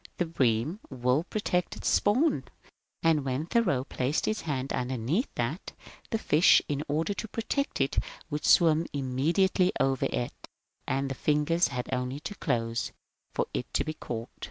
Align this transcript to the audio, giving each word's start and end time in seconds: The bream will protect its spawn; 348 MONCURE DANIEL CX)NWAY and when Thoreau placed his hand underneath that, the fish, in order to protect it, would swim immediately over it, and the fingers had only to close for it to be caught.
The 0.17 0.25
bream 0.25 0.79
will 0.89 1.25
protect 1.25 1.75
its 1.77 1.87
spawn; 1.87 2.45
348 3.03 3.05
MONCURE 3.05 3.05
DANIEL 3.05 3.05
CX)NWAY 3.05 3.09
and 3.11 3.25
when 3.25 3.45
Thoreau 3.45 3.83
placed 3.83 4.25
his 4.25 4.41
hand 4.41 4.73
underneath 4.73 5.29
that, 5.35 5.73
the 6.09 6.17
fish, 6.17 6.59
in 6.67 6.81
order 6.87 7.13
to 7.13 7.27
protect 7.27 7.79
it, 7.79 7.99
would 8.31 8.43
swim 8.43 8.87
immediately 8.93 9.71
over 9.79 10.07
it, 10.11 10.33
and 10.87 11.07
the 11.07 11.13
fingers 11.13 11.67
had 11.67 11.87
only 11.93 12.19
to 12.21 12.33
close 12.33 12.91
for 13.35 13.45
it 13.53 13.71
to 13.75 13.83
be 13.83 13.93
caught. 13.93 14.29